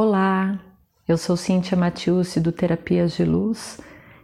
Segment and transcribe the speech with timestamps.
[0.00, 0.60] Olá,
[1.08, 3.80] eu sou Cíntia Matiusi do Terapias de Luz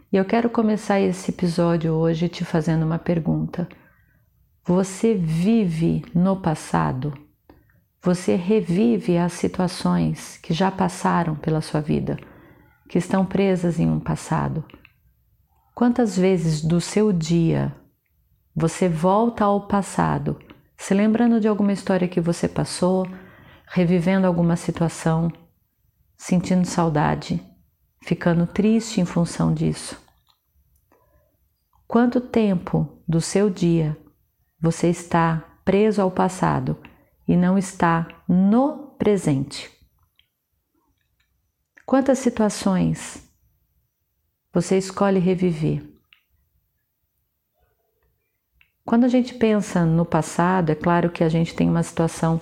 [0.09, 3.67] e eu quero começar esse episódio hoje te fazendo uma pergunta.
[4.63, 7.13] Você vive no passado?
[8.01, 12.17] Você revive as situações que já passaram pela sua vida,
[12.87, 14.63] que estão presas em um passado?
[15.73, 17.75] Quantas vezes do seu dia
[18.55, 20.39] você volta ao passado,
[20.77, 23.05] se lembrando de alguma história que você passou,
[23.67, 25.29] revivendo alguma situação?
[26.27, 27.39] Sentindo saudade,
[28.01, 29.95] ficando triste em função disso.
[31.87, 33.95] Quanto tempo do seu dia
[34.59, 36.81] você está preso ao passado
[37.27, 39.69] e não está no presente?
[41.85, 43.23] Quantas situações
[44.51, 45.87] você escolhe reviver?
[48.83, 52.41] Quando a gente pensa no passado, é claro que a gente tem uma situação,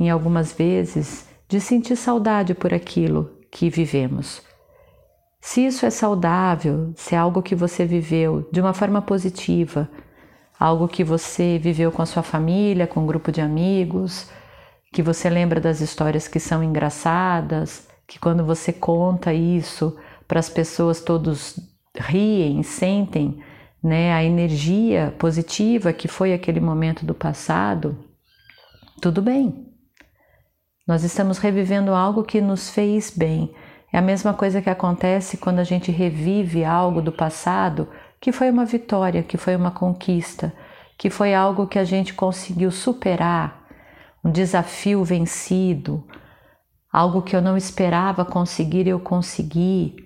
[0.00, 4.40] em algumas vezes, de sentir saudade por aquilo que vivemos.
[5.38, 9.86] Se isso é saudável, se é algo que você viveu de uma forma positiva,
[10.58, 14.30] algo que você viveu com a sua família, com um grupo de amigos,
[14.90, 19.94] que você lembra das histórias que são engraçadas, que quando você conta isso
[20.26, 21.60] para as pessoas todos
[21.94, 23.42] riem, sentem,
[23.82, 27.94] né, a energia positiva que foi aquele momento do passado,
[29.02, 29.71] tudo bem.
[30.86, 33.54] Nós estamos revivendo algo que nos fez bem.
[33.92, 37.88] É a mesma coisa que acontece quando a gente revive algo do passado
[38.20, 40.52] que foi uma vitória, que foi uma conquista,
[40.96, 43.66] que foi algo que a gente conseguiu superar,
[44.24, 46.04] um desafio vencido,
[46.92, 49.96] algo que eu não esperava conseguir, eu consegui.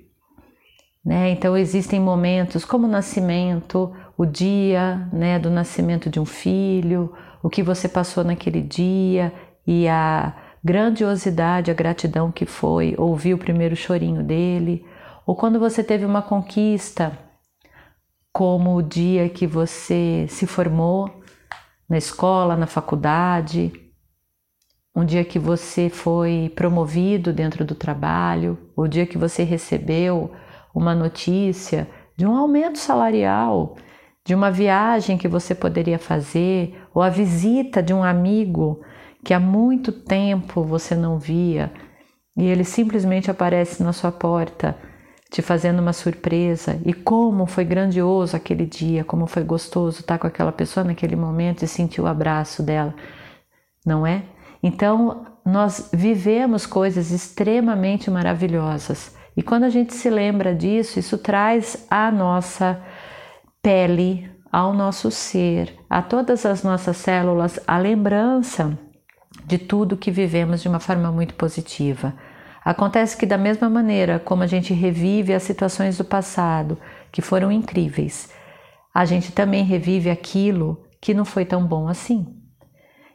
[1.05, 1.31] Né?
[1.31, 7.51] Então existem momentos como o nascimento, o dia né, do nascimento de um filho, o
[7.51, 9.33] que você passou naquele dia
[9.67, 10.35] e a
[10.67, 14.85] grandiosidade, a gratidão que foi ouvir o primeiro chorinho dele,
[15.25, 17.17] ou quando você teve uma conquista,
[18.33, 21.23] como o dia que você se formou
[21.89, 23.73] na escola, na faculdade,
[24.93, 30.33] um dia que você foi promovido dentro do trabalho, o dia que você recebeu
[30.75, 33.77] uma notícia de um aumento salarial,
[34.25, 38.81] de uma viagem que você poderia fazer, ou a visita de um amigo
[39.25, 41.73] que há muito tempo você não via
[42.37, 44.77] e ele simplesmente aparece na sua porta,
[45.31, 46.79] te fazendo uma surpresa.
[46.85, 51.65] E como foi grandioso aquele dia, como foi gostoso estar com aquela pessoa naquele momento
[51.65, 52.95] e sentir o abraço dela,
[53.85, 54.23] não é?
[54.63, 59.15] Então, nós vivemos coisas extremamente maravilhosas.
[59.37, 62.83] E quando a gente se lembra disso, isso traz à nossa
[63.63, 68.79] pele, ao nosso ser, a todas as nossas células, a lembrança
[69.47, 72.13] de tudo que vivemos de uma forma muito positiva.
[72.65, 76.77] Acontece que, da mesma maneira como a gente revive as situações do passado
[77.13, 78.29] que foram incríveis,
[78.93, 82.27] a gente também revive aquilo que não foi tão bom assim.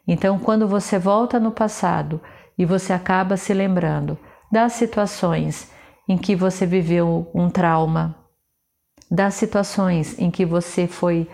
[0.07, 2.21] Então, quando você volta no passado
[2.57, 4.17] e você acaba se lembrando
[4.49, 5.69] das situações
[6.07, 8.15] em que você viveu um trauma,
[9.09, 11.29] das situações em que você foi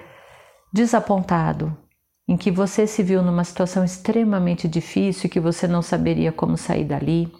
[0.73, 1.77] desapontado,
[2.27, 6.57] em que você se viu numa situação extremamente difícil e que você não saberia como
[6.57, 7.31] sair dali.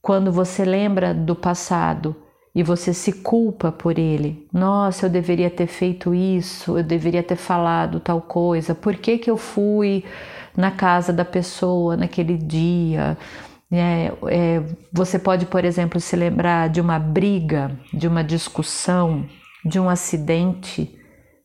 [0.00, 2.16] Quando você lembra do passado
[2.54, 7.36] e você se culpa por ele, nossa, eu deveria ter feito isso, eu deveria ter
[7.36, 10.04] falado tal coisa, por que, que eu fui
[10.56, 13.16] na casa da pessoa naquele dia?
[13.70, 19.26] É, é, você pode, por exemplo, se lembrar de uma briga, de uma discussão,
[19.64, 20.98] de um acidente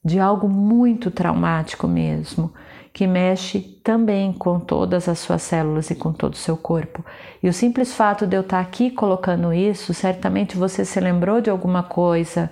[0.06, 2.54] de algo muito traumático mesmo,
[2.94, 7.04] que mexe também com todas as suas células e com todo o seu corpo.
[7.42, 11.50] E o simples fato de eu estar aqui colocando isso, certamente você se lembrou de
[11.50, 12.52] alguma coisa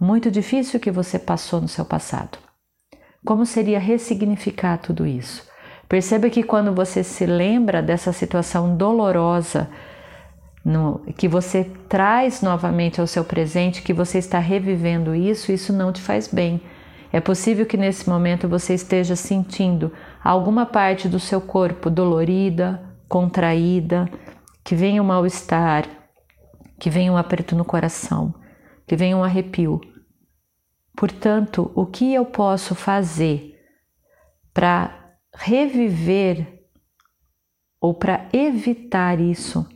[0.00, 2.38] muito difícil que você passou no seu passado.
[3.24, 5.46] Como seria ressignificar tudo isso?
[5.88, 9.68] Perceba que quando você se lembra dessa situação dolorosa,
[10.64, 15.92] no, que você traz novamente ao seu presente, que você está revivendo isso, isso não
[15.92, 16.60] te faz bem
[17.16, 19.90] é possível que nesse momento você esteja sentindo
[20.22, 24.06] alguma parte do seu corpo dolorida, contraída,
[24.62, 25.88] que venha um mal-estar,
[26.78, 28.34] que venha um aperto no coração,
[28.86, 29.80] que venha um arrepio.
[30.94, 33.54] Portanto, o que eu posso fazer
[34.52, 36.66] para reviver
[37.80, 39.66] ou para evitar isso,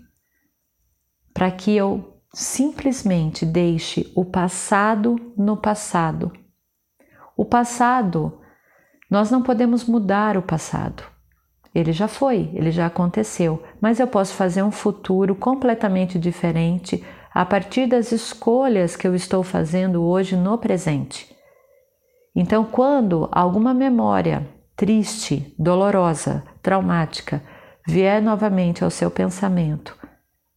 [1.33, 6.31] para que eu simplesmente deixe o passado no passado
[7.41, 8.39] o passado,
[9.11, 11.03] nós não podemos mudar o passado.
[11.75, 17.03] ele já foi, ele já aconteceu, mas eu posso fazer um futuro completamente diferente
[17.33, 21.35] a partir das escolhas que eu estou fazendo hoje no presente.
[22.37, 24.47] Então, quando alguma memória
[24.77, 27.43] triste, dolorosa, traumática
[27.87, 29.97] vier novamente ao seu pensamento,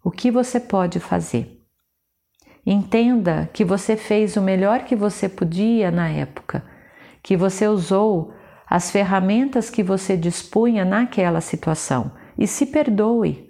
[0.03, 1.63] o que você pode fazer?
[2.65, 6.72] Entenda que você fez o melhor que você podia na época,
[7.23, 8.33] que você usou
[8.69, 13.49] as ferramentas que você dispunha naquela situação e se perdoe.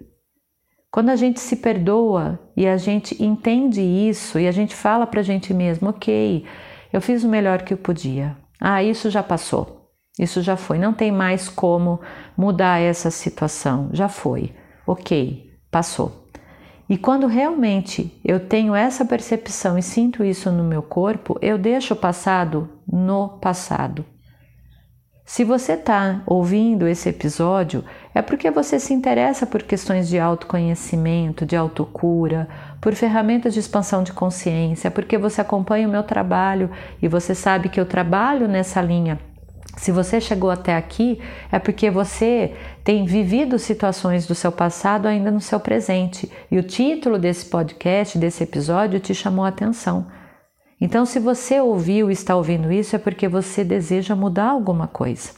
[0.91, 5.21] Quando a gente se perdoa e a gente entende isso e a gente fala para
[5.21, 6.45] a gente mesmo, ok,
[6.91, 8.37] eu fiz o melhor que eu podia.
[8.59, 11.99] Ah, isso já passou, isso já foi, não tem mais como
[12.37, 14.53] mudar essa situação, já foi,
[14.85, 16.22] ok, passou.
[16.89, 21.93] E quando realmente eu tenho essa percepção e sinto isso no meu corpo, eu deixo
[21.93, 24.05] o passado no passado.
[25.25, 27.83] Se você está ouvindo esse episódio,
[28.13, 32.47] é porque você se interessa por questões de autoconhecimento, de autocura,
[32.81, 36.69] por ferramentas de expansão de consciência, porque você acompanha o meu trabalho
[37.01, 39.17] e você sabe que eu trabalho nessa linha.
[39.77, 41.19] Se você chegou até aqui,
[41.51, 46.31] é porque você tem vivido situações do seu passado ainda no seu presente.
[46.49, 50.07] E o título desse podcast, desse episódio, te chamou a atenção.
[50.79, 55.31] Então, se você ouviu e está ouvindo isso, é porque você deseja mudar alguma coisa.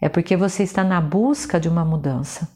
[0.00, 2.48] É porque você está na busca de uma mudança.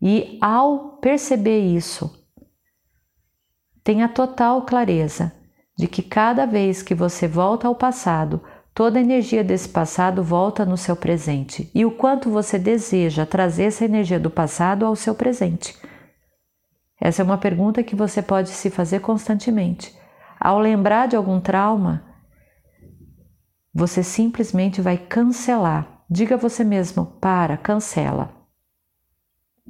[0.00, 2.10] E ao perceber isso,
[3.84, 5.32] tenha total clareza
[5.76, 8.40] de que cada vez que você volta ao passado,
[8.74, 13.64] toda a energia desse passado volta no seu presente e o quanto você deseja trazer
[13.64, 15.76] essa energia do passado ao seu presente.
[17.00, 19.96] Essa é uma pergunta que você pode se fazer constantemente.
[20.38, 22.04] Ao lembrar de algum trauma,
[23.74, 26.04] você simplesmente vai cancelar.
[26.08, 28.30] Diga a você mesmo: para, cancela.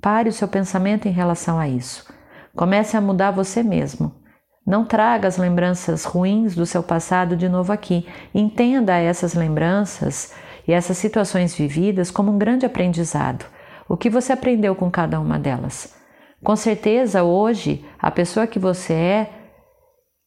[0.00, 2.12] Pare o seu pensamento em relação a isso.
[2.54, 4.21] Comece a mudar você mesmo.
[4.66, 8.06] Não traga as lembranças ruins do seu passado de novo aqui.
[8.32, 10.32] Entenda essas lembranças
[10.66, 13.44] e essas situações vividas como um grande aprendizado.
[13.88, 15.94] O que você aprendeu com cada uma delas?
[16.42, 19.30] Com certeza, hoje, a pessoa que você é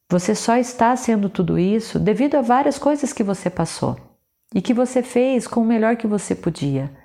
[0.08, 3.96] você só está sendo tudo isso devido a várias coisas que você passou
[4.54, 6.96] e que você fez com o melhor que você podia.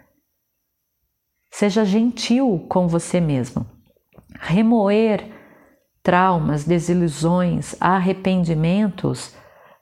[1.51, 3.65] Seja gentil com você mesmo.
[4.39, 5.25] Remoer
[6.03, 9.35] traumas, desilusões, arrependimentos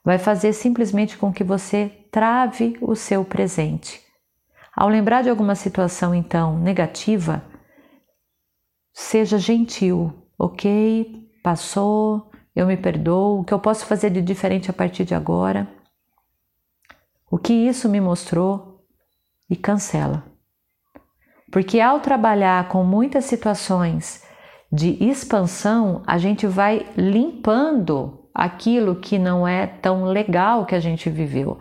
[0.04, 4.00] vai fazer simplesmente com que você trave o seu presente.
[4.74, 7.42] Ao lembrar de alguma situação então negativa,
[8.92, 11.28] seja gentil, ok?
[11.42, 15.68] Passou, eu me perdoo, o que eu posso fazer de diferente a partir de agora,
[17.30, 18.84] o que isso me mostrou
[19.48, 20.24] e cancela.
[21.50, 24.24] Porque ao trabalhar com muitas situações
[24.72, 31.10] de expansão, a gente vai limpando aquilo que não é tão legal que a gente
[31.10, 31.58] viveu.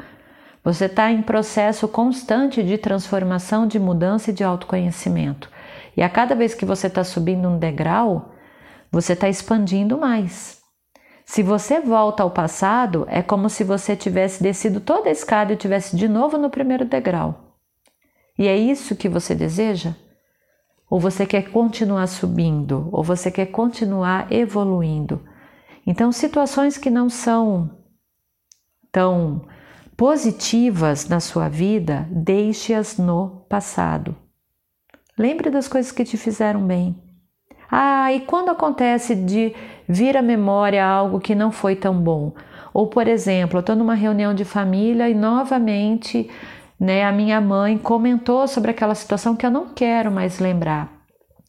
[0.64, 5.50] Você está em processo constante de transformação, de mudança e de autoconhecimento.
[5.98, 8.34] E a cada vez que você está subindo um degrau,
[8.92, 10.60] você está expandindo mais.
[11.26, 15.58] Se você volta ao passado, é como se você tivesse descido toda a escada e
[15.58, 17.56] tivesse de novo no primeiro degrau.
[18.38, 19.94] E é isso que você deseja?
[20.90, 22.90] Ou você quer continuar subindo?
[22.92, 25.22] Ou você quer continuar evoluindo?
[25.86, 27.70] Então, situações que não são
[28.92, 29.42] tão
[29.96, 34.16] positivas na sua vida, deixe-as no passado.
[35.18, 36.96] Lembre das coisas que te fizeram bem.
[37.70, 39.54] Ah, e quando acontece de
[39.88, 42.34] vir à memória algo que não foi tão bom?
[42.74, 46.30] Ou, por exemplo, eu estou numa reunião de família e novamente
[46.80, 50.90] né, a minha mãe comentou sobre aquela situação que eu não quero mais lembrar.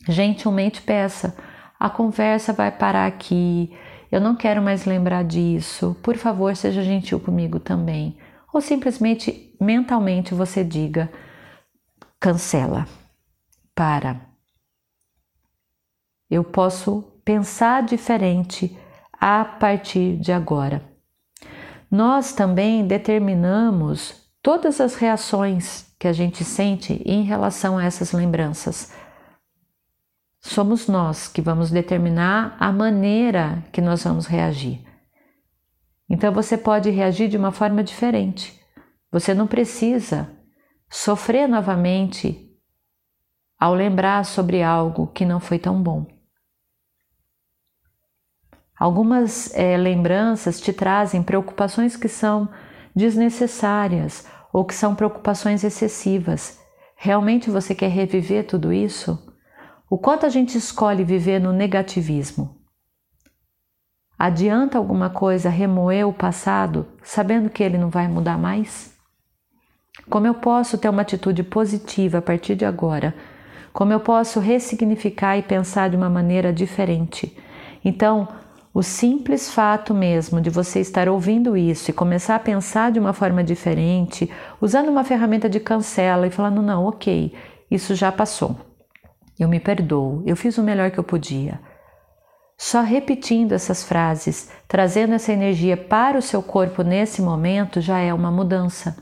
[0.09, 1.37] Gentilmente peça,
[1.79, 3.73] a conversa vai parar aqui,
[4.11, 8.19] eu não quero mais lembrar disso, por favor, seja gentil comigo também.
[8.53, 11.11] Ou simplesmente mentalmente você diga,
[12.19, 12.87] cancela,
[13.75, 14.31] para
[16.31, 18.79] eu posso pensar diferente
[19.13, 20.83] a partir de agora.
[21.91, 28.93] Nós também determinamos todas as reações que a gente sente em relação a essas lembranças.
[30.41, 34.83] Somos nós que vamos determinar a maneira que nós vamos reagir.
[36.09, 38.59] Então você pode reagir de uma forma diferente.
[39.13, 40.31] Você não precisa
[40.89, 42.51] sofrer novamente
[43.59, 46.07] ao lembrar sobre algo que não foi tão bom.
[48.79, 52.49] Algumas é, lembranças te trazem preocupações que são
[52.95, 56.59] desnecessárias ou que são preocupações excessivas.
[56.97, 59.19] Realmente você quer reviver tudo isso?
[59.89, 62.57] O quanto a gente escolhe viver no negativismo?
[64.19, 68.95] Adianta alguma coisa remoer o passado sabendo que ele não vai mudar mais?
[70.09, 73.15] Como eu posso ter uma atitude positiva a partir de agora?
[73.73, 77.37] Como eu posso ressignificar e pensar de uma maneira diferente?
[77.85, 78.29] Então,
[78.73, 83.13] o simples fato mesmo de você estar ouvindo isso e começar a pensar de uma
[83.13, 87.35] forma diferente, usando uma ferramenta de cancela e falando: não, ok,
[87.71, 88.57] isso já passou.
[89.39, 91.61] Eu me perdoo, eu fiz o melhor que eu podia.
[92.57, 98.13] Só repetindo essas frases, trazendo essa energia para o seu corpo nesse momento já é
[98.13, 98.97] uma mudança.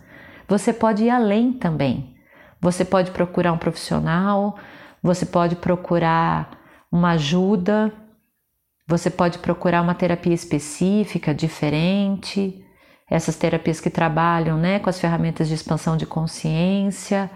[0.47, 2.15] Você pode ir além também.
[2.61, 4.57] Você pode procurar um profissional,
[5.03, 6.51] você pode procurar
[6.91, 7.93] uma ajuda
[8.89, 12.65] você pode procurar uma terapia específica, diferente,
[13.09, 17.31] essas terapias que trabalham né, com as ferramentas de expansão de consciência.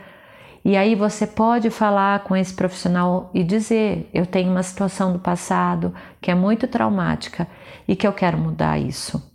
[0.65, 5.19] E aí você pode falar com esse profissional e dizer: Eu tenho uma situação do
[5.19, 7.47] passado que é muito traumática
[7.87, 9.31] e que eu quero mudar isso.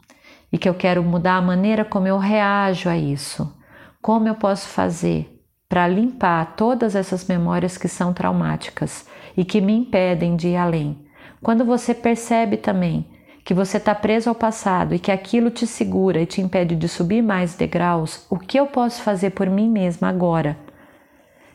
[0.52, 3.56] E que eu quero mudar a maneira como eu reajo a isso.
[4.02, 9.06] Como eu posso fazer para limpar todas essas memórias que são traumáticas
[9.36, 11.07] e que me impedem de ir além
[11.42, 13.06] quando você percebe também
[13.44, 16.88] que você está preso ao passado e que aquilo te segura e te impede de
[16.90, 20.58] subir mais degraus, o que eu posso fazer por mim mesma agora?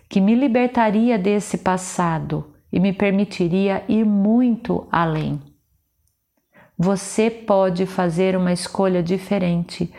[0.08, 5.38] Que me libertaria desse passado e me permitiria ir muito além.
[6.78, 9.92] Você pode fazer uma escolha diferente.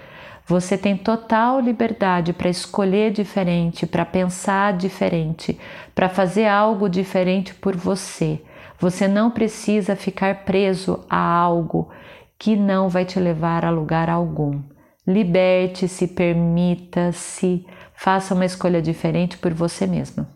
[0.47, 5.59] Você tem total liberdade para escolher diferente, para pensar diferente,
[5.93, 8.41] para fazer algo diferente por você.
[8.83, 11.89] Você não precisa ficar preso a algo
[12.37, 14.61] que não vai te levar a lugar algum.
[15.07, 20.29] Liberte-se, permita-se, faça uma escolha diferente por você mesma.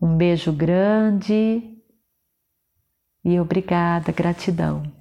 [0.00, 1.76] Um beijo grande
[3.22, 4.95] e obrigada, gratidão.